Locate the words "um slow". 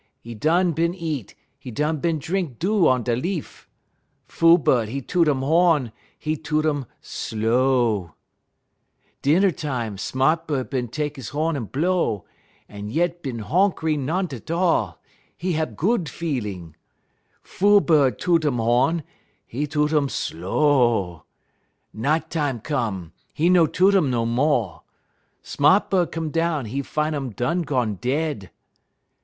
6.65-8.15, 19.93-21.25